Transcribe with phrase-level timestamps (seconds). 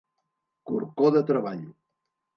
[0.71, 1.63] Corcó de treball.